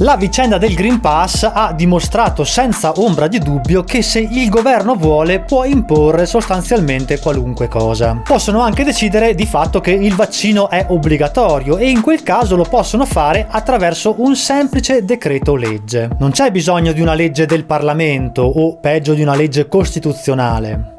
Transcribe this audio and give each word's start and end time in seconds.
La 0.00 0.14
vicenda 0.14 0.58
del 0.58 0.74
Green 0.74 1.00
Pass 1.00 1.42
ha 1.42 1.72
dimostrato 1.72 2.44
senza 2.44 2.92
ombra 2.98 3.26
di 3.26 3.40
dubbio 3.40 3.82
che 3.82 4.00
se 4.00 4.20
il 4.20 4.48
governo 4.48 4.94
vuole 4.94 5.40
può 5.40 5.64
imporre 5.64 6.24
sostanzialmente 6.24 7.18
qualunque 7.18 7.66
cosa. 7.66 8.22
Possono 8.24 8.60
anche 8.60 8.84
decidere 8.84 9.34
di 9.34 9.44
fatto 9.44 9.80
che 9.80 9.90
il 9.90 10.14
vaccino 10.14 10.70
è 10.70 10.86
obbligatorio 10.88 11.78
e 11.78 11.90
in 11.90 12.00
quel 12.00 12.22
caso 12.22 12.54
lo 12.54 12.62
possono 12.62 13.06
fare 13.06 13.48
attraverso 13.50 14.14
un 14.18 14.36
semplice 14.36 15.04
decreto 15.04 15.56
legge. 15.56 16.08
Non 16.18 16.30
c'è 16.30 16.52
bisogno 16.52 16.92
di 16.92 17.00
una 17.00 17.14
legge 17.14 17.44
del 17.44 17.64
Parlamento 17.64 18.42
o 18.42 18.76
peggio 18.76 19.14
di 19.14 19.22
una 19.22 19.34
legge 19.34 19.66
costituzionale 19.66 20.97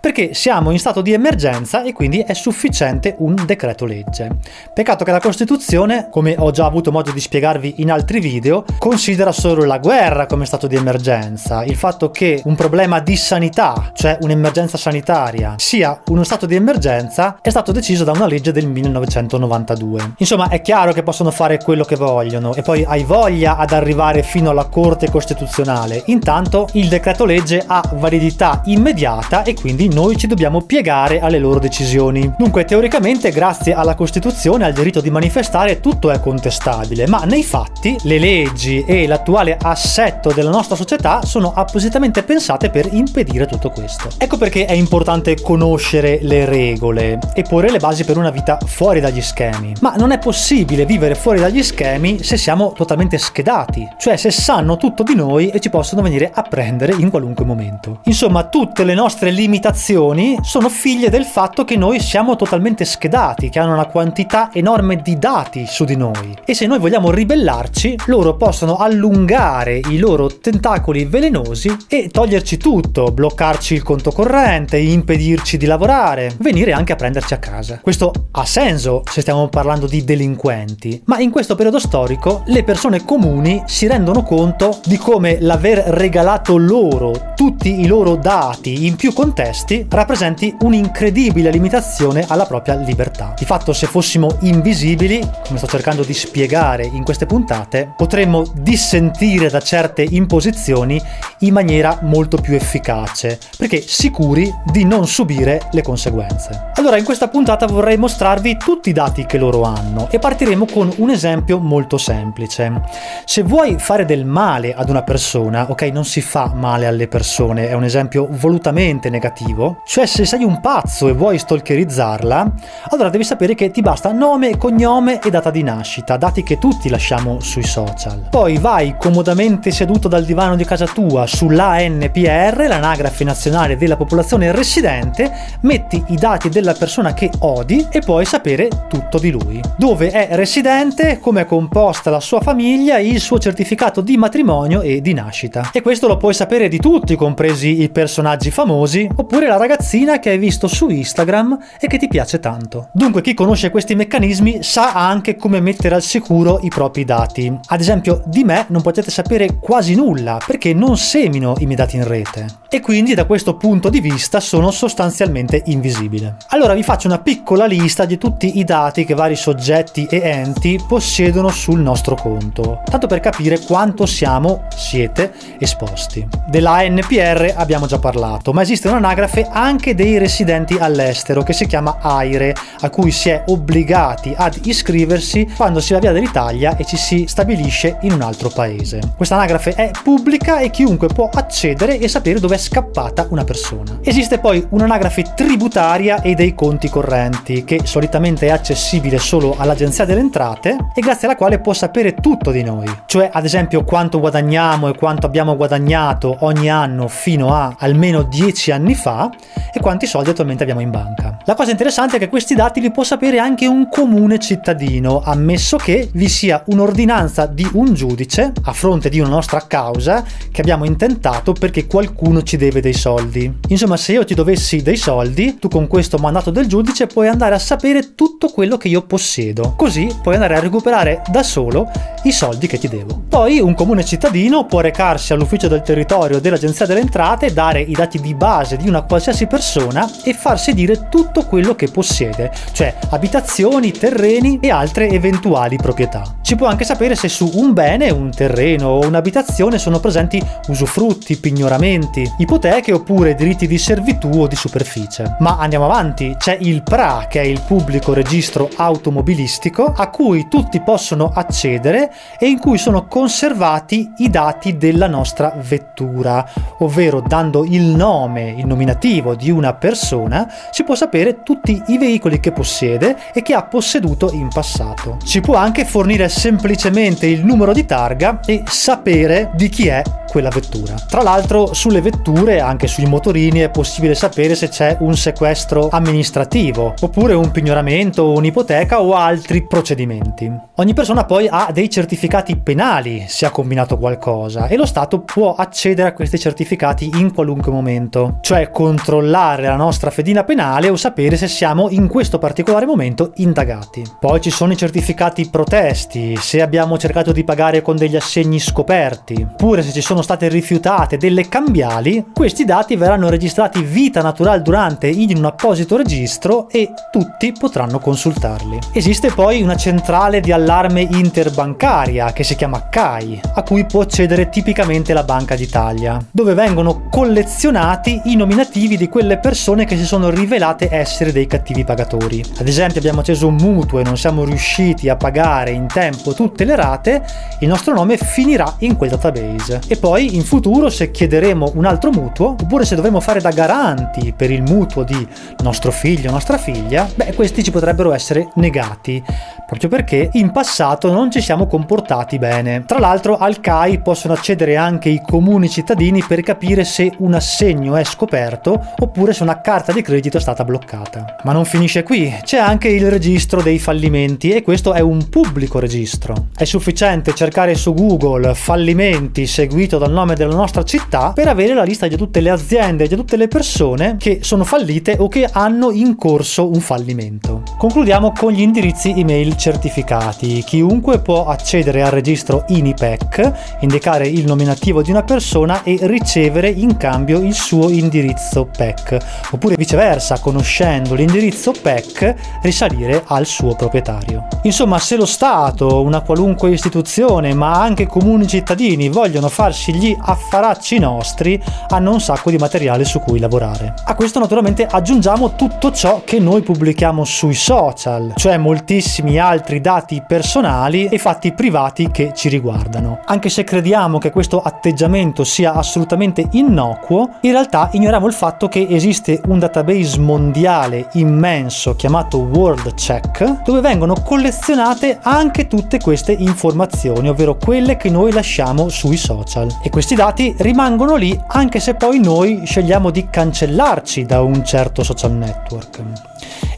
perché 0.00 0.34
siamo 0.34 0.70
in 0.70 0.78
stato 0.78 1.00
di 1.00 1.12
emergenza 1.12 1.82
e 1.82 1.92
quindi 1.92 2.20
è 2.20 2.34
sufficiente 2.34 3.14
un 3.18 3.34
decreto 3.44 3.84
legge. 3.84 4.36
Peccato 4.72 5.04
che 5.04 5.10
la 5.10 5.20
Costituzione, 5.20 6.08
come 6.10 6.34
ho 6.38 6.50
già 6.50 6.66
avuto 6.66 6.92
modo 6.92 7.10
di 7.10 7.20
spiegarvi 7.20 7.74
in 7.78 7.90
altri 7.90 8.20
video, 8.20 8.64
considera 8.78 9.32
solo 9.32 9.64
la 9.64 9.78
guerra 9.78 10.26
come 10.26 10.46
stato 10.46 10.66
di 10.66 10.76
emergenza, 10.76 11.64
il 11.64 11.76
fatto 11.76 12.10
che 12.10 12.42
un 12.44 12.54
problema 12.54 13.00
di 13.00 13.16
sanità, 13.16 13.90
cioè 13.94 14.18
un'emergenza 14.20 14.76
sanitaria, 14.76 15.54
sia 15.56 16.00
uno 16.06 16.24
stato 16.24 16.46
di 16.46 16.54
emergenza 16.54 17.38
è 17.42 17.50
stato 17.50 17.72
deciso 17.72 18.04
da 18.04 18.12
una 18.12 18.26
legge 18.26 18.52
del 18.52 18.68
1992. 18.68 20.12
Insomma, 20.18 20.48
è 20.48 20.60
chiaro 20.60 20.92
che 20.92 21.02
possono 21.02 21.30
fare 21.30 21.58
quello 21.58 21.84
che 21.84 21.96
vogliono 21.96 22.54
e 22.54 22.62
poi 22.62 22.84
hai 22.84 23.04
voglia 23.04 23.56
ad 23.56 23.72
arrivare 23.72 24.22
fino 24.22 24.50
alla 24.50 24.66
Corte 24.66 25.10
Costituzionale. 25.10 26.02
Intanto 26.06 26.68
il 26.72 26.88
decreto 26.88 27.24
legge 27.24 27.62
ha 27.66 27.82
validità 27.94 28.62
immediata 28.66 29.42
e 29.42 29.54
quindi 29.54 29.87
noi 29.88 30.16
ci 30.16 30.26
dobbiamo 30.26 30.62
piegare 30.62 31.20
alle 31.20 31.38
loro 31.38 31.58
decisioni. 31.58 32.32
Dunque, 32.36 32.64
teoricamente, 32.64 33.30
grazie 33.30 33.72
alla 33.72 33.94
Costituzione, 33.94 34.64
al 34.64 34.72
diritto 34.72 35.00
di 35.00 35.10
manifestare, 35.10 35.80
tutto 35.80 36.10
è 36.10 36.20
contestabile, 36.20 37.06
ma 37.06 37.24
nei 37.24 37.42
fatti 37.42 37.96
le 38.02 38.18
leggi 38.18 38.84
e 38.86 39.06
l'attuale 39.06 39.56
assetto 39.60 40.32
della 40.32 40.50
nostra 40.50 40.76
società 40.76 41.22
sono 41.24 41.52
appositamente 41.54 42.22
pensate 42.22 42.70
per 42.70 42.88
impedire 42.92 43.46
tutto 43.46 43.70
questo. 43.70 44.08
Ecco 44.18 44.36
perché 44.36 44.66
è 44.66 44.72
importante 44.72 45.40
conoscere 45.40 46.18
le 46.22 46.44
regole 46.44 47.18
e 47.34 47.42
porre 47.42 47.70
le 47.70 47.78
basi 47.78 48.04
per 48.04 48.18
una 48.18 48.30
vita 48.30 48.58
fuori 48.66 49.00
dagli 49.00 49.22
schemi. 49.22 49.74
Ma 49.80 49.94
non 49.96 50.10
è 50.10 50.18
possibile 50.18 50.84
vivere 50.84 51.14
fuori 51.14 51.40
dagli 51.40 51.62
schemi 51.62 52.22
se 52.22 52.36
siamo 52.36 52.72
totalmente 52.72 53.18
schedati, 53.18 53.88
cioè 53.98 54.16
se 54.16 54.30
sanno 54.30 54.76
tutto 54.76 55.02
di 55.02 55.14
noi 55.14 55.48
e 55.48 55.60
ci 55.60 55.70
possono 55.70 56.02
venire 56.02 56.30
a 56.32 56.42
prendere 56.42 56.94
in 56.94 57.10
qualunque 57.10 57.44
momento. 57.44 58.00
Insomma, 58.04 58.44
tutte 58.44 58.84
le 58.84 58.94
nostre 58.94 59.30
limitazioni 59.30 59.76
azioni 59.78 60.36
sono 60.42 60.68
figlie 60.68 61.08
del 61.08 61.24
fatto 61.24 61.64
che 61.64 61.76
noi 61.76 62.00
siamo 62.00 62.34
totalmente 62.34 62.84
schedati, 62.84 63.48
che 63.48 63.60
hanno 63.60 63.74
una 63.74 63.86
quantità 63.86 64.50
enorme 64.52 64.96
di 64.96 65.16
dati 65.18 65.66
su 65.68 65.84
di 65.84 65.96
noi. 65.96 66.36
E 66.44 66.52
se 66.52 66.66
noi 66.66 66.80
vogliamo 66.80 67.12
ribellarci, 67.12 67.96
loro 68.06 68.36
possono 68.36 68.76
allungare 68.76 69.80
i 69.88 69.98
loro 69.98 70.26
tentacoli 70.26 71.04
velenosi 71.04 71.74
e 71.86 72.08
toglierci 72.08 72.56
tutto, 72.56 73.12
bloccarci 73.12 73.74
il 73.74 73.84
conto 73.84 74.10
corrente, 74.10 74.78
impedirci 74.78 75.56
di 75.56 75.66
lavorare, 75.66 76.34
venire 76.38 76.72
anche 76.72 76.92
a 76.92 76.96
prenderci 76.96 77.34
a 77.34 77.38
casa. 77.38 77.78
Questo 77.80 78.12
ha 78.32 78.44
senso 78.44 79.02
se 79.08 79.20
stiamo 79.20 79.48
parlando 79.48 79.86
di 79.86 80.02
delinquenti, 80.02 81.02
ma 81.04 81.20
in 81.20 81.30
questo 81.30 81.54
periodo 81.54 81.78
storico 81.78 82.42
le 82.46 82.64
persone 82.64 83.04
comuni 83.04 83.62
si 83.66 83.86
rendono 83.86 84.24
conto 84.24 84.80
di 84.86 84.96
come 84.96 85.38
l'aver 85.40 85.78
regalato 85.78 86.56
loro 86.56 87.32
tutti 87.36 87.80
i 87.80 87.86
loro 87.86 88.16
dati 88.16 88.86
in 88.86 88.96
più 88.96 89.12
contesti 89.12 89.66
questi 89.68 89.86
rappresenti 89.90 90.56
un'incredibile 90.60 91.50
limitazione 91.50 92.24
alla 92.26 92.46
propria 92.46 92.76
libertà. 92.76 93.34
Di 93.36 93.44
fatto, 93.44 93.74
se 93.74 93.86
fossimo 93.86 94.38
invisibili, 94.40 95.20
come 95.46 95.58
sto 95.58 95.66
cercando 95.66 96.02
di 96.02 96.14
spiegare 96.14 96.86
in 96.86 97.04
queste 97.04 97.26
puntate, 97.26 97.92
potremmo 97.94 98.50
dissentire 98.54 99.50
da 99.50 99.60
certe 99.60 100.06
imposizioni 100.08 100.98
in 101.40 101.52
maniera 101.52 101.98
molto 102.00 102.38
più 102.38 102.54
efficace, 102.54 103.38
perché 103.58 103.82
sicuri 103.82 104.50
di 104.72 104.84
non 104.84 105.06
subire 105.06 105.68
le 105.72 105.82
conseguenze. 105.82 106.70
Allora, 106.76 106.96
in 106.96 107.04
questa 107.04 107.28
puntata 107.28 107.66
vorrei 107.66 107.98
mostrarvi 107.98 108.56
tutti 108.56 108.88
i 108.88 108.94
dati 108.94 109.26
che 109.26 109.36
loro 109.36 109.64
hanno 109.64 110.08
e 110.10 110.18
partiremo 110.18 110.64
con 110.64 110.90
un 110.96 111.10
esempio 111.10 111.58
molto 111.58 111.98
semplice. 111.98 112.80
Se 113.26 113.42
vuoi 113.42 113.76
fare 113.78 114.06
del 114.06 114.24
male 114.24 114.72
ad 114.72 114.88
una 114.88 115.02
persona, 115.02 115.66
ok, 115.68 115.82
non 115.92 116.06
si 116.06 116.22
fa 116.22 116.52
male 116.54 116.86
alle 116.86 117.06
persone, 117.06 117.68
è 117.68 117.74
un 117.74 117.84
esempio 117.84 118.28
volutamente 118.30 119.10
negativo 119.10 119.56
motivo, 119.58 119.80
cioè 119.84 120.06
se 120.06 120.24
sei 120.24 120.44
un 120.44 120.60
pazzo 120.60 121.08
e 121.08 121.12
vuoi 121.12 121.38
stalkerizzarla, 121.38 122.52
allora 122.90 123.08
devi 123.08 123.24
sapere 123.24 123.54
che 123.54 123.70
ti 123.70 123.80
basta 123.80 124.12
nome, 124.12 124.56
cognome 124.56 125.20
e 125.20 125.30
data 125.30 125.50
di 125.50 125.62
nascita, 125.62 126.16
dati 126.16 126.42
che 126.44 126.58
tutti 126.58 126.88
lasciamo 126.88 127.40
sui 127.40 127.64
social. 127.64 128.28
Poi 128.30 128.58
vai 128.58 128.96
comodamente 128.96 129.70
seduto 129.72 130.06
dal 130.08 130.24
divano 130.24 130.54
di 130.54 130.64
casa 130.64 130.86
tua 130.86 131.26
sull'ANPR, 131.26 132.66
l'anagrafe 132.68 133.24
nazionale 133.24 133.76
della 133.76 133.96
popolazione 133.96 134.52
residente, 134.52 135.30
metti 135.62 136.02
i 136.08 136.16
dati 136.16 136.48
della 136.48 136.74
persona 136.74 137.12
che 137.12 137.30
odi 137.40 137.86
e 137.90 138.00
puoi 138.00 138.24
sapere 138.24 138.68
tutto 138.88 139.18
di 139.18 139.30
lui. 139.30 139.60
Dove 139.76 140.10
è 140.10 140.28
residente, 140.36 141.18
come 141.18 141.42
è 141.42 141.46
composta 141.46 142.10
la 142.10 142.20
sua 142.20 142.40
famiglia, 142.40 142.98
il 142.98 143.20
suo 143.20 143.38
certificato 143.38 144.00
di 144.00 144.16
matrimonio 144.16 144.82
e 144.82 145.00
di 145.00 145.12
nascita. 145.12 145.70
E 145.72 145.82
questo 145.82 146.06
lo 146.06 146.16
puoi 146.16 146.34
sapere 146.34 146.68
di 146.68 146.78
tutti, 146.78 147.16
compresi 147.16 147.82
i 147.82 147.88
personaggi 147.88 148.50
famosi, 148.50 149.08
oppure 149.16 149.47
la 149.48 149.56
ragazzina 149.56 150.18
che 150.18 150.30
hai 150.30 150.38
visto 150.38 150.68
su 150.68 150.88
Instagram 150.88 151.58
e 151.80 151.86
che 151.86 151.98
ti 151.98 152.08
piace 152.08 152.38
tanto. 152.38 152.88
Dunque 152.92 153.22
chi 153.22 153.34
conosce 153.34 153.70
questi 153.70 153.94
meccanismi 153.94 154.62
sa 154.62 154.92
anche 154.92 155.36
come 155.36 155.60
mettere 155.60 155.94
al 155.94 156.02
sicuro 156.02 156.60
i 156.62 156.68
propri 156.68 157.04
dati. 157.04 157.52
Ad 157.66 157.80
esempio 157.80 158.22
di 158.26 158.44
me 158.44 158.66
non 158.68 158.82
potete 158.82 159.10
sapere 159.10 159.56
quasi 159.60 159.94
nulla 159.94 160.38
perché 160.44 160.72
non 160.74 160.96
semino 160.96 161.54
i 161.58 161.64
miei 161.64 161.76
dati 161.76 161.96
in 161.96 162.06
rete 162.06 162.46
e 162.68 162.80
quindi 162.80 163.14
da 163.14 163.26
questo 163.26 163.56
punto 163.56 163.88
di 163.88 164.00
vista 164.00 164.40
sono 164.40 164.70
sostanzialmente 164.70 165.62
invisibile. 165.66 166.36
Allora 166.48 166.74
vi 166.74 166.82
faccio 166.82 167.06
una 167.06 167.18
piccola 167.18 167.66
lista 167.66 168.04
di 168.04 168.18
tutti 168.18 168.58
i 168.58 168.64
dati 168.64 169.04
che 169.04 169.14
vari 169.14 169.36
soggetti 169.36 170.06
e 170.06 170.20
enti 170.20 170.80
possiedono 170.86 171.50
sul 171.50 171.80
nostro 171.80 172.14
conto, 172.14 172.82
tanto 172.84 173.06
per 173.06 173.20
capire 173.20 173.60
quanto 173.60 174.06
siamo, 174.06 174.64
siete, 174.74 175.32
esposti. 175.58 176.26
Della 176.48 176.82
NPR 176.88 177.54
abbiamo 177.56 177.86
già 177.86 177.98
parlato, 177.98 178.52
ma 178.52 178.62
esiste 178.62 178.88
un'anagrafe 178.88 179.16
anagrafe 179.18 179.48
anche 179.50 179.94
dei 179.94 180.18
residenti 180.18 180.76
all'estero 180.78 181.42
che 181.42 181.52
si 181.52 181.66
chiama 181.66 181.98
AIRE, 182.00 182.54
a 182.80 182.90
cui 182.90 183.10
si 183.10 183.28
è 183.28 183.44
obbligati 183.46 184.34
ad 184.36 184.58
iscriversi 184.64 185.50
quando 185.56 185.80
si 185.80 185.92
va 185.92 185.98
via 185.98 186.12
dall'Italia 186.12 186.76
e 186.76 186.84
ci 186.84 186.96
si 186.96 187.24
stabilisce 187.26 187.98
in 188.02 188.12
un 188.12 188.22
altro 188.22 188.48
paese. 188.48 189.00
Questa 189.16 189.34
anagrafe 189.34 189.72
è 189.72 189.90
pubblica 190.02 190.60
e 190.60 190.70
chiunque 190.70 191.08
può 191.08 191.28
accedere 191.32 191.98
e 191.98 192.08
sapere 192.08 192.38
dove 192.38 192.57
è 192.58 192.60
scappata 192.60 193.28
una 193.30 193.44
persona. 193.44 194.00
Esiste 194.02 194.40
poi 194.40 194.66
un'anagrafe 194.70 195.32
tributaria 195.36 196.20
e 196.20 196.34
dei 196.34 196.54
conti 196.54 196.88
correnti, 196.88 197.62
che 197.64 197.82
solitamente 197.84 198.48
è 198.48 198.50
accessibile 198.50 199.18
solo 199.18 199.54
all'Agenzia 199.56 200.04
delle 200.04 200.20
Entrate 200.20 200.76
e 200.92 201.00
grazie 201.00 201.28
alla 201.28 201.36
quale 201.36 201.60
può 201.60 201.72
sapere 201.72 202.14
tutto 202.14 202.50
di 202.50 202.64
noi, 202.64 202.86
cioè 203.06 203.30
ad 203.32 203.44
esempio 203.44 203.84
quanto 203.84 204.18
guadagniamo 204.18 204.88
e 204.88 204.96
quanto 204.96 205.26
abbiamo 205.26 205.56
guadagnato 205.56 206.38
ogni 206.40 206.68
anno 206.68 207.06
fino 207.06 207.54
a 207.54 207.76
almeno 207.78 208.22
10 208.22 208.72
anni 208.72 208.94
fa 208.96 209.30
e 209.72 209.80
quanti 209.80 210.06
soldi 210.06 210.30
attualmente 210.30 210.64
abbiamo 210.64 210.80
in 210.80 210.90
banca. 210.90 211.38
La 211.44 211.54
cosa 211.54 211.70
interessante 211.70 212.16
è 212.16 212.18
che 212.18 212.28
questi 212.28 212.56
dati 212.56 212.80
li 212.80 212.90
può 212.90 213.04
sapere 213.04 213.38
anche 213.38 213.66
un 213.66 213.88
comune 213.88 214.38
cittadino, 214.38 215.22
ammesso 215.24 215.76
che 215.76 216.10
vi 216.12 216.28
sia 216.28 216.62
un'ordinanza 216.66 217.46
di 217.46 217.68
un 217.74 217.94
giudice 217.94 218.52
a 218.64 218.72
fronte 218.72 219.08
di 219.08 219.20
una 219.20 219.28
nostra 219.28 219.64
causa 219.66 220.24
che 220.50 220.60
abbiamo 220.60 220.84
intentato 220.84 221.52
perché 221.52 221.86
qualcuno 221.86 222.42
ci 222.48 222.56
deve 222.56 222.80
dei 222.80 222.94
soldi. 222.94 223.52
Insomma, 223.68 223.98
se 223.98 224.12
io 224.12 224.24
ti 224.24 224.32
dovessi 224.32 224.80
dei 224.80 224.96
soldi, 224.96 225.58
tu 225.58 225.68
con 225.68 225.86
questo 225.86 226.16
mandato 226.16 226.50
del 226.50 226.66
giudice 226.66 227.06
puoi 227.06 227.28
andare 227.28 227.54
a 227.54 227.58
sapere 227.58 228.14
tutto 228.14 228.48
quello 228.48 228.78
che 228.78 228.88
io 228.88 229.02
possiedo. 229.02 229.74
Così 229.76 230.08
puoi 230.22 230.36
andare 230.36 230.56
a 230.56 230.60
recuperare 230.60 231.20
da 231.30 231.42
solo 231.42 231.90
i 232.22 232.32
soldi 232.32 232.66
che 232.66 232.78
ti 232.78 232.88
devo. 232.88 233.24
Poi 233.28 233.60
un 233.60 233.74
comune 233.74 234.02
cittadino 234.02 234.64
può 234.64 234.80
recarsi 234.80 235.34
all'ufficio 235.34 235.68
del 235.68 235.82
territorio 235.82 236.40
dell'Agenzia 236.40 236.86
delle 236.86 237.00
Entrate, 237.00 237.52
dare 237.52 237.82
i 237.82 237.92
dati 237.92 238.18
di 238.18 238.34
base 238.34 238.78
di 238.78 238.88
una 238.88 239.02
qualsiasi 239.02 239.46
persona 239.46 240.10
e 240.24 240.32
farsi 240.32 240.72
dire 240.72 241.10
tutto 241.10 241.44
quello 241.44 241.74
che 241.74 241.88
possiede, 241.88 242.50
cioè 242.72 242.96
abitazioni, 243.10 243.90
terreni 243.90 244.58
e 244.62 244.70
altre 244.70 245.10
eventuali 245.10 245.76
proprietà. 245.76 246.38
Ci 246.40 246.56
può 246.56 246.66
anche 246.66 246.84
sapere 246.84 247.14
se 247.14 247.28
su 247.28 247.50
un 247.56 247.74
bene, 247.74 248.08
un 248.08 248.30
terreno 248.30 248.88
o 248.88 249.06
un'abitazione 249.06 249.78
sono 249.78 250.00
presenti 250.00 250.42
usufrutti, 250.68 251.36
pignoramenti, 251.36 252.36
ipoteche 252.38 252.92
oppure 252.92 253.34
diritti 253.34 253.66
di 253.66 253.78
servitù 253.78 254.30
o 254.30 254.46
di 254.46 254.56
superficie. 254.56 255.36
Ma 255.40 255.58
andiamo 255.58 255.84
avanti, 255.84 256.34
c'è 256.38 256.56
il 256.60 256.82
PRA 256.82 257.26
che 257.28 257.40
è 257.40 257.44
il 257.44 257.60
pubblico 257.66 258.12
registro 258.12 258.68
automobilistico 258.74 259.92
a 259.96 260.08
cui 260.08 260.48
tutti 260.48 260.80
possono 260.80 261.30
accedere 261.34 262.12
e 262.38 262.48
in 262.48 262.58
cui 262.58 262.78
sono 262.78 263.06
conservati 263.06 264.12
i 264.18 264.30
dati 264.30 264.76
della 264.76 265.06
nostra 265.06 265.54
vettura, 265.56 266.48
ovvero 266.78 267.20
dando 267.20 267.64
il 267.64 267.82
nome, 267.82 268.50
il 268.56 268.66
nominativo 268.66 269.34
di 269.34 269.50
una 269.50 269.74
persona 269.74 270.50
si 270.70 270.84
può 270.84 270.94
sapere 270.94 271.42
tutti 271.42 271.82
i 271.88 271.98
veicoli 271.98 272.40
che 272.40 272.52
possiede 272.52 273.16
e 273.32 273.42
che 273.42 273.54
ha 273.54 273.64
posseduto 273.64 274.30
in 274.32 274.48
passato. 274.48 275.18
Si 275.24 275.40
può 275.40 275.56
anche 275.56 275.84
fornire 275.84 276.28
semplicemente 276.28 277.26
il 277.26 277.44
numero 277.44 277.72
di 277.72 277.84
targa 277.84 278.40
e 278.44 278.62
sapere 278.66 279.50
di 279.54 279.68
chi 279.68 279.88
è 279.88 280.02
quella 280.28 280.50
vettura. 280.50 280.94
Tra 281.08 281.22
l'altro 281.22 281.72
sulle 281.74 282.00
vetture, 282.00 282.60
anche 282.60 282.86
sui 282.86 283.06
motorini, 283.06 283.60
è 283.60 283.70
possibile 283.70 284.14
sapere 284.14 284.54
se 284.54 284.68
c'è 284.68 284.96
un 285.00 285.16
sequestro 285.16 285.88
amministrativo, 285.90 286.94
oppure 287.00 287.34
un 287.34 287.50
pignoramento, 287.50 288.32
un'ipoteca 288.32 289.00
o 289.00 289.14
altri 289.14 289.66
procedimenti. 289.66 290.50
Ogni 290.76 290.94
persona 290.94 291.24
poi 291.24 291.48
ha 291.50 291.70
dei 291.72 291.90
certificati 291.90 292.56
penali 292.56 293.24
se 293.26 293.46
ha 293.46 293.50
combinato 293.50 293.98
qualcosa 293.98 294.66
e 294.68 294.76
lo 294.76 294.86
Stato 294.86 295.20
può 295.20 295.54
accedere 295.54 296.08
a 296.08 296.12
questi 296.12 296.38
certificati 296.38 297.10
in 297.14 297.32
qualunque 297.32 297.72
momento, 297.72 298.38
cioè 298.42 298.70
controllare 298.70 299.62
la 299.62 299.76
nostra 299.76 300.10
fedina 300.10 300.44
penale 300.44 300.88
o 300.88 300.96
sapere 300.96 301.36
se 301.36 301.48
siamo 301.48 301.88
in 301.90 302.08
questo 302.08 302.38
particolare 302.38 302.86
momento 302.86 303.32
indagati. 303.36 304.02
Poi 304.20 304.40
ci 304.40 304.50
sono 304.50 304.72
i 304.72 304.76
certificati 304.76 305.48
protesti, 305.48 306.36
se 306.36 306.60
abbiamo 306.60 306.98
cercato 306.98 307.32
di 307.32 307.44
pagare 307.44 307.82
con 307.82 307.96
degli 307.96 308.16
assegni 308.16 308.58
scoperti, 308.58 309.46
oppure 309.50 309.82
se 309.82 309.92
ci 309.92 310.00
sono 310.00 310.17
sono 310.18 310.22
state 310.22 310.48
rifiutate 310.48 311.16
delle 311.16 311.48
cambiali, 311.48 312.26
questi 312.34 312.64
dati 312.64 312.96
verranno 312.96 313.28
registrati 313.28 313.82
vita 313.82 314.20
naturale 314.20 314.62
durante 314.62 315.06
in 315.06 315.36
un 315.36 315.44
apposito 315.44 315.96
registro 315.96 316.68
e 316.70 316.90
tutti 317.12 317.52
potranno 317.52 318.00
consultarli. 318.00 318.78
Esiste 318.92 319.30
poi 319.30 319.62
una 319.62 319.76
centrale 319.76 320.40
di 320.40 320.50
allarme 320.50 321.02
interbancaria 321.02 322.32
che 322.32 322.42
si 322.42 322.56
chiama 322.56 322.88
CAI, 322.88 323.40
a 323.54 323.62
cui 323.62 323.84
può 323.86 324.00
accedere 324.00 324.48
tipicamente 324.48 325.12
la 325.12 325.22
Banca 325.22 325.54
d'Italia, 325.54 326.18
dove 326.32 326.54
vengono 326.54 327.08
collezionati 327.08 328.22
i 328.24 328.34
nominativi 328.34 328.96
di 328.96 329.08
quelle 329.08 329.38
persone 329.38 329.84
che 329.84 329.96
si 329.96 330.04
sono 330.04 330.30
rivelate 330.30 330.88
essere 330.90 331.30
dei 331.30 331.46
cattivi 331.46 331.84
pagatori. 331.84 332.42
Ad 332.58 332.66
esempio 332.66 332.98
abbiamo 332.98 333.20
acceso 333.20 333.46
un 333.46 333.54
mutuo 333.54 334.00
e 334.00 334.04
non 334.04 334.16
siamo 334.16 334.44
riusciti 334.44 335.08
a 335.08 335.16
pagare 335.16 335.70
in 335.70 335.86
tempo 335.86 336.34
tutte 336.34 336.64
le 336.64 336.74
rate, 336.74 337.24
il 337.60 337.68
nostro 337.68 337.94
nome 337.94 338.16
finirà 338.16 338.74
in 338.78 338.96
quel 338.96 339.10
database 339.10 339.80
e 339.86 339.96
poi 339.96 340.07
poi 340.08 340.36
in 340.36 340.42
futuro 340.42 340.88
se 340.88 341.10
chiederemo 341.10 341.72
un 341.74 341.84
altro 341.84 342.10
mutuo, 342.10 342.56
oppure 342.58 342.86
se 342.86 342.94
dovremo 342.94 343.20
fare 343.20 343.42
da 343.42 343.50
garanti 343.50 344.32
per 344.34 344.50
il 344.50 344.62
mutuo 344.62 345.02
di 345.02 345.28
nostro 345.62 345.90
figlio 345.90 346.30
o 346.30 346.32
nostra 346.32 346.56
figlia, 346.56 347.06
beh, 347.14 347.34
questi 347.34 347.62
ci 347.62 347.70
potrebbero 347.70 348.14
essere 348.14 348.48
negati, 348.54 349.22
proprio 349.66 349.90
perché 349.90 350.30
in 350.32 350.50
passato 350.50 351.12
non 351.12 351.30
ci 351.30 351.42
siamo 351.42 351.66
comportati 351.66 352.38
bene. 352.38 352.86
Tra 352.86 352.98
l'altro 352.98 353.36
al 353.36 353.60
CAI 353.60 354.00
possono 354.00 354.32
accedere 354.32 354.76
anche 354.76 355.10
i 355.10 355.20
comuni 355.20 355.68
cittadini 355.68 356.24
per 356.26 356.40
capire 356.40 356.84
se 356.84 357.12
un 357.18 357.34
assegno 357.34 357.94
è 357.94 358.02
scoperto 358.02 358.82
oppure 359.00 359.34
se 359.34 359.42
una 359.42 359.60
carta 359.60 359.92
di 359.92 360.00
credito 360.00 360.38
è 360.38 360.40
stata 360.40 360.64
bloccata. 360.64 361.36
Ma 361.44 361.52
non 361.52 361.66
finisce 361.66 362.02
qui, 362.02 362.34
c'è 362.44 362.56
anche 362.56 362.88
il 362.88 363.10
registro 363.10 363.60
dei 363.60 363.78
fallimenti 363.78 364.52
e 364.52 364.62
questo 364.62 364.94
è 364.94 365.00
un 365.00 365.28
pubblico 365.28 365.78
registro. 365.78 366.46
È 366.56 366.64
sufficiente 366.64 367.34
cercare 367.34 367.74
su 367.74 367.92
Google 367.92 368.54
fallimenti 368.54 369.46
seguito 369.46 369.97
dal 369.98 370.10
nome 370.10 370.34
della 370.34 370.54
nostra 370.54 370.82
città 370.84 371.32
per 371.34 371.48
avere 371.48 371.74
la 371.74 371.82
lista 371.82 372.06
di 372.06 372.16
tutte 372.16 372.40
le 372.40 372.50
aziende 372.50 373.04
e 373.04 373.08
di 373.08 373.16
tutte 373.16 373.36
le 373.36 373.48
persone 373.48 374.16
che 374.18 374.40
sono 374.42 374.64
fallite 374.64 375.16
o 375.18 375.28
che 375.28 375.48
hanno 375.50 375.90
in 375.90 376.16
corso 376.16 376.68
un 376.68 376.80
fallimento. 376.80 377.62
Concludiamo 377.76 378.32
con 378.32 378.52
gli 378.52 378.60
indirizzi 378.60 379.12
email 379.16 379.56
certificati. 379.56 380.62
Chiunque 380.64 381.20
può 381.20 381.46
accedere 381.46 382.02
al 382.02 382.10
registro 382.10 382.64
INIPEC, 382.68 383.78
indicare 383.80 384.26
il 384.26 384.44
nominativo 384.44 385.02
di 385.02 385.10
una 385.10 385.22
persona 385.22 385.82
e 385.82 385.98
ricevere 386.02 386.68
in 386.68 386.96
cambio 386.96 387.40
il 387.40 387.54
suo 387.54 387.88
indirizzo 387.88 388.68
PEC, 388.74 389.16
oppure 389.50 389.76
viceversa, 389.76 390.38
conoscendo 390.40 391.14
l'indirizzo 391.14 391.72
PEC, 391.72 392.34
risalire 392.62 393.22
al 393.26 393.46
suo 393.46 393.74
proprietario. 393.74 394.46
Insomma, 394.62 394.98
se 394.98 395.16
lo 395.16 395.26
Stato, 395.26 396.02
una 396.02 396.20
qualunque 396.20 396.70
istituzione, 396.70 397.54
ma 397.54 397.80
anche 397.80 398.06
comuni 398.06 398.46
cittadini 398.46 399.08
vogliono 399.08 399.48
farsi 399.48 399.87
farci 399.88 399.94
gli 399.94 400.16
affaracci 400.18 400.98
nostri 400.98 401.60
hanno 401.88 402.12
un 402.12 402.20
sacco 402.20 402.50
di 402.50 402.56
materiale 402.56 403.04
su 403.04 403.20
cui 403.20 403.38
lavorare. 403.38 403.94
A 404.04 404.14
questo 404.14 404.38
naturalmente 404.38 404.86
aggiungiamo 404.86 405.54
tutto 405.54 405.92
ciò 405.92 406.22
che 406.24 406.38
noi 406.38 406.62
pubblichiamo 406.62 407.24
sui 407.24 407.54
social, 407.54 408.32
cioè 408.36 408.56
moltissimi 408.56 409.38
altri 409.38 409.80
dati 409.80 410.22
personali 410.26 411.06
e 411.06 411.18
fatti 411.18 411.52
privati 411.52 412.10
che 412.10 412.32
ci 412.34 412.48
riguardano. 412.48 413.20
Anche 413.24 413.48
se 413.48 413.64
crediamo 413.64 414.18
che 414.18 414.30
questo 414.30 414.60
atteggiamento 414.60 415.44
sia 415.44 415.74
assolutamente 415.74 416.46
innocuo, 416.52 417.36
in 417.42 417.52
realtà 417.52 417.88
ignoriamo 417.92 418.26
il 418.26 418.32
fatto 418.32 418.68
che 418.68 418.86
esiste 418.88 419.40
un 419.46 419.58
database 419.58 420.18
mondiale 420.18 421.08
immenso 421.12 421.96
chiamato 421.96 422.38
World 422.38 422.94
Check, 422.94 423.62
dove 423.62 423.80
vengono 423.80 424.14
collezionate 424.22 425.18
anche 425.22 425.66
tutte 425.66 425.98
queste 425.98 426.32
informazioni, 426.32 427.28
ovvero 427.28 427.56
quelle 427.56 427.96
che 427.96 428.10
noi 428.10 428.32
lasciamo 428.32 428.88
sui 428.88 429.16
social 429.16 429.77
e 429.82 429.90
questi 429.90 430.14
dati 430.14 430.54
rimangono 430.58 431.16
lì 431.16 431.38
anche 431.46 431.80
se 431.80 431.94
poi 431.94 432.18
noi 432.20 432.64
scegliamo 432.64 433.10
di 433.10 433.28
cancellarci 433.30 434.24
da 434.24 434.40
un 434.42 434.64
certo 434.64 435.02
social 435.02 435.32
network 435.32 436.02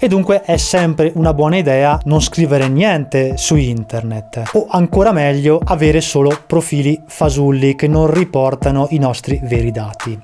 e 0.03 0.09
dunque 0.09 0.41
è 0.41 0.57
sempre 0.57 1.13
una 1.15 1.35
buona 1.35 1.59
idea 1.59 2.01
non 2.05 2.23
scrivere 2.23 2.69
niente 2.69 3.37
su 3.37 3.55
internet 3.57 4.43
o 4.53 4.67
ancora 4.71 5.13
meglio 5.13 5.61
avere 5.63 6.01
solo 6.01 6.37
profili 6.47 7.03
fasulli 7.07 7.77
che 7.77 7.87
non 7.87 8.11
riportano 8.11 8.87
i 8.91 8.99
nostri 8.99 9.39
veri 9.43 9.71
dati. 9.71 10.19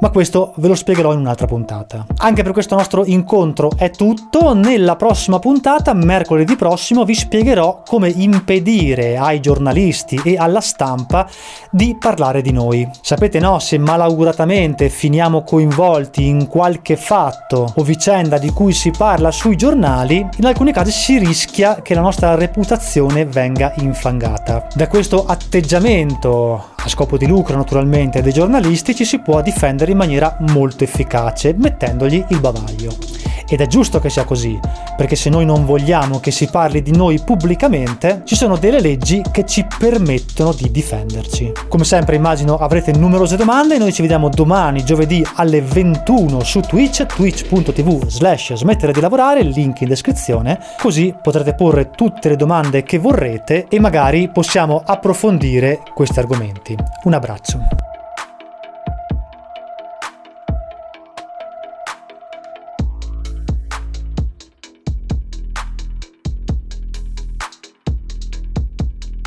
Ma 0.00 0.08
questo 0.08 0.54
ve 0.56 0.68
lo 0.68 0.74
spiegherò 0.74 1.12
in 1.12 1.18
un'altra 1.18 1.46
puntata. 1.46 2.06
Anche 2.18 2.42
per 2.42 2.52
questo 2.52 2.74
nostro 2.74 3.04
incontro 3.04 3.72
è 3.76 3.90
tutto. 3.90 4.54
Nella 4.54 4.96
prossima 4.96 5.38
puntata, 5.38 5.92
mercoledì 5.92 6.56
prossimo, 6.56 7.04
vi 7.04 7.14
spiegherò 7.14 7.82
come 7.86 8.08
impedire 8.08 9.18
ai 9.18 9.40
giornalisti 9.40 10.18
e 10.24 10.36
alla 10.38 10.60
stampa 10.60 11.28
di 11.70 11.96
parlare 11.98 12.40
di 12.40 12.50
noi. 12.50 12.88
Sapete 13.02 13.40
no, 13.40 13.58
se 13.58 13.76
malauguratamente 13.76 14.88
finiamo 14.88 15.42
coinvolti 15.42 16.26
in 16.26 16.46
qualche 16.46 16.96
fatto 16.96 17.70
o 17.76 17.82
vicenda 17.82 18.38
di 18.38 18.50
cui 18.52 18.72
si 18.72 18.90
parla 19.00 19.30
sui 19.30 19.56
giornali, 19.56 20.28
in 20.36 20.44
alcuni 20.44 20.74
casi 20.74 20.90
si 20.90 21.16
rischia 21.16 21.80
che 21.80 21.94
la 21.94 22.02
nostra 22.02 22.34
reputazione 22.34 23.24
venga 23.24 23.72
infangata. 23.78 24.66
Da 24.74 24.88
questo 24.88 25.24
atteggiamento 25.24 26.72
a 26.76 26.86
scopo 26.86 27.16
di 27.16 27.26
lucro 27.26 27.56
naturalmente 27.56 28.20
dei 28.20 28.34
giornalisti 28.34 28.94
ci 28.94 29.06
si 29.06 29.20
può 29.20 29.40
difendere 29.40 29.92
in 29.92 29.96
maniera 29.96 30.36
molto 30.50 30.84
efficace 30.84 31.54
mettendogli 31.56 32.22
il 32.28 32.40
bavaglio. 32.40 33.29
Ed 33.52 33.60
è 33.60 33.66
giusto 33.66 33.98
che 33.98 34.10
sia 34.10 34.22
così, 34.22 34.56
perché 34.96 35.16
se 35.16 35.28
noi 35.28 35.44
non 35.44 35.64
vogliamo 35.64 36.20
che 36.20 36.30
si 36.30 36.46
parli 36.46 36.82
di 36.82 36.92
noi 36.92 37.20
pubblicamente, 37.20 38.22
ci 38.24 38.36
sono 38.36 38.56
delle 38.56 38.80
leggi 38.80 39.24
che 39.32 39.44
ci 39.44 39.66
permettono 39.76 40.52
di 40.52 40.70
difenderci. 40.70 41.52
Come 41.66 41.82
sempre 41.82 42.14
immagino 42.14 42.56
avrete 42.56 42.92
numerose 42.92 43.34
domande, 43.34 43.76
noi 43.76 43.92
ci 43.92 44.02
vediamo 44.02 44.28
domani 44.28 44.84
giovedì 44.84 45.26
alle 45.34 45.62
21 45.62 46.44
su 46.44 46.60
Twitch, 46.60 47.06
twitch.tv 47.06 48.06
slash 48.06 48.54
smettere 48.54 48.92
di 48.92 49.00
lavorare, 49.00 49.42
link 49.42 49.80
in 49.80 49.88
descrizione, 49.88 50.60
così 50.78 51.12
potrete 51.20 51.54
porre 51.54 51.90
tutte 51.90 52.28
le 52.28 52.36
domande 52.36 52.84
che 52.84 52.98
vorrete 52.98 53.66
e 53.68 53.80
magari 53.80 54.28
possiamo 54.28 54.80
approfondire 54.86 55.80
questi 55.92 56.20
argomenti. 56.20 56.76
Un 57.02 57.14
abbraccio. 57.14 57.89